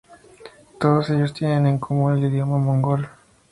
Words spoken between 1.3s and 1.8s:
tienen en